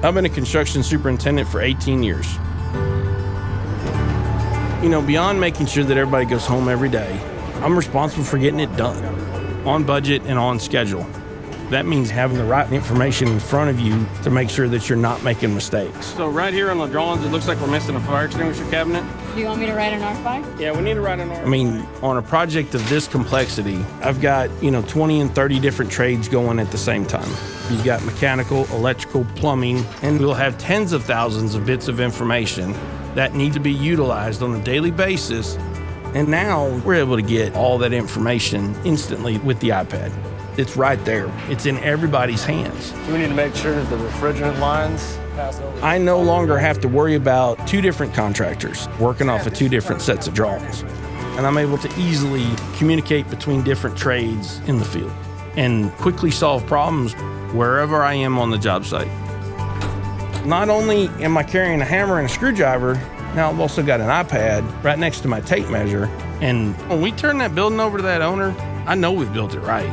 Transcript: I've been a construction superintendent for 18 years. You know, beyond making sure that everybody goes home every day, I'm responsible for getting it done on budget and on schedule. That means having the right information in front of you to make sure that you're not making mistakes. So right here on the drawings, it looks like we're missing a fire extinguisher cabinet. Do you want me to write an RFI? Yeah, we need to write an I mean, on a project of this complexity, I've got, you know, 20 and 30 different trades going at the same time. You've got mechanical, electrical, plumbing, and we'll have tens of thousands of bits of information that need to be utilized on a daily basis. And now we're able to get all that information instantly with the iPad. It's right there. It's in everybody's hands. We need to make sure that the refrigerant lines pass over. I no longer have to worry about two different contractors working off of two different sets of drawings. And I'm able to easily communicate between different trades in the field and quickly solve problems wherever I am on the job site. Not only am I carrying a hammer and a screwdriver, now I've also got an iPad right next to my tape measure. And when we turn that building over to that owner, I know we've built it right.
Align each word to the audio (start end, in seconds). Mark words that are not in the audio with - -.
I've 0.00 0.14
been 0.14 0.26
a 0.26 0.28
construction 0.28 0.84
superintendent 0.84 1.48
for 1.48 1.60
18 1.60 2.04
years. 2.04 2.32
You 4.80 4.88
know, 4.88 5.02
beyond 5.04 5.40
making 5.40 5.66
sure 5.66 5.82
that 5.82 5.96
everybody 5.96 6.24
goes 6.24 6.46
home 6.46 6.68
every 6.68 6.88
day, 6.88 7.20
I'm 7.56 7.76
responsible 7.76 8.22
for 8.22 8.38
getting 8.38 8.60
it 8.60 8.74
done 8.76 9.04
on 9.66 9.82
budget 9.82 10.22
and 10.26 10.38
on 10.38 10.60
schedule. 10.60 11.04
That 11.70 11.84
means 11.84 12.08
having 12.08 12.38
the 12.38 12.44
right 12.44 12.70
information 12.72 13.28
in 13.28 13.38
front 13.38 13.68
of 13.68 13.78
you 13.78 14.06
to 14.22 14.30
make 14.30 14.48
sure 14.48 14.68
that 14.68 14.88
you're 14.88 14.96
not 14.96 15.22
making 15.22 15.54
mistakes. 15.54 16.06
So 16.06 16.26
right 16.26 16.52
here 16.54 16.70
on 16.70 16.78
the 16.78 16.86
drawings, 16.86 17.22
it 17.24 17.28
looks 17.28 17.46
like 17.46 17.60
we're 17.60 17.66
missing 17.66 17.94
a 17.94 18.00
fire 18.00 18.24
extinguisher 18.24 18.64
cabinet. 18.70 19.04
Do 19.34 19.40
you 19.40 19.46
want 19.46 19.60
me 19.60 19.66
to 19.66 19.74
write 19.74 19.92
an 19.92 20.00
RFI? 20.00 20.58
Yeah, 20.58 20.72
we 20.72 20.80
need 20.80 20.94
to 20.94 21.02
write 21.02 21.20
an 21.20 21.30
I 21.30 21.44
mean, 21.44 21.86
on 22.02 22.16
a 22.16 22.22
project 22.22 22.74
of 22.74 22.88
this 22.88 23.06
complexity, 23.06 23.84
I've 24.00 24.22
got, 24.22 24.50
you 24.62 24.70
know, 24.70 24.80
20 24.82 25.20
and 25.20 25.34
30 25.34 25.60
different 25.60 25.90
trades 25.90 26.26
going 26.26 26.58
at 26.58 26.70
the 26.70 26.78
same 26.78 27.04
time. 27.04 27.28
You've 27.70 27.84
got 27.84 28.02
mechanical, 28.02 28.64
electrical, 28.66 29.26
plumbing, 29.34 29.84
and 30.00 30.18
we'll 30.18 30.32
have 30.32 30.56
tens 30.56 30.92
of 30.92 31.04
thousands 31.04 31.54
of 31.54 31.66
bits 31.66 31.86
of 31.86 32.00
information 32.00 32.72
that 33.14 33.34
need 33.34 33.52
to 33.52 33.60
be 33.60 33.72
utilized 33.72 34.42
on 34.42 34.54
a 34.54 34.64
daily 34.64 34.90
basis. 34.90 35.56
And 36.14 36.28
now 36.28 36.68
we're 36.78 36.94
able 36.94 37.16
to 37.16 37.22
get 37.22 37.54
all 37.54 37.76
that 37.78 37.92
information 37.92 38.74
instantly 38.86 39.36
with 39.38 39.60
the 39.60 39.68
iPad. 39.68 40.10
It's 40.58 40.76
right 40.76 41.02
there. 41.04 41.32
It's 41.48 41.66
in 41.66 41.78
everybody's 41.78 42.44
hands. 42.44 42.92
We 43.06 43.18
need 43.18 43.28
to 43.28 43.34
make 43.34 43.54
sure 43.54 43.72
that 43.72 43.88
the 43.90 43.96
refrigerant 43.96 44.58
lines 44.58 45.16
pass 45.36 45.60
over. 45.60 45.80
I 45.84 45.98
no 45.98 46.20
longer 46.20 46.58
have 46.58 46.80
to 46.80 46.88
worry 46.88 47.14
about 47.14 47.64
two 47.68 47.80
different 47.80 48.12
contractors 48.12 48.88
working 48.98 49.28
off 49.28 49.46
of 49.46 49.54
two 49.54 49.68
different 49.68 50.02
sets 50.02 50.26
of 50.26 50.34
drawings. 50.34 50.82
And 51.36 51.46
I'm 51.46 51.58
able 51.58 51.78
to 51.78 51.88
easily 52.00 52.44
communicate 52.76 53.30
between 53.30 53.62
different 53.62 53.96
trades 53.96 54.58
in 54.66 54.80
the 54.80 54.84
field 54.84 55.12
and 55.56 55.92
quickly 55.92 56.32
solve 56.32 56.66
problems 56.66 57.12
wherever 57.54 58.02
I 58.02 58.14
am 58.14 58.36
on 58.36 58.50
the 58.50 58.58
job 58.58 58.84
site. 58.84 59.06
Not 60.44 60.68
only 60.68 61.06
am 61.22 61.38
I 61.38 61.44
carrying 61.44 61.80
a 61.80 61.84
hammer 61.84 62.18
and 62.18 62.26
a 62.26 62.28
screwdriver, 62.28 62.94
now 63.36 63.48
I've 63.48 63.60
also 63.60 63.80
got 63.80 64.00
an 64.00 64.08
iPad 64.08 64.82
right 64.82 64.98
next 64.98 65.20
to 65.20 65.28
my 65.28 65.40
tape 65.40 65.68
measure. 65.70 66.06
And 66.40 66.74
when 66.90 67.00
we 67.00 67.12
turn 67.12 67.38
that 67.38 67.54
building 67.54 67.78
over 67.78 67.98
to 67.98 68.02
that 68.02 68.22
owner, 68.22 68.50
I 68.88 68.96
know 68.96 69.12
we've 69.12 69.32
built 69.32 69.54
it 69.54 69.60
right. 69.60 69.86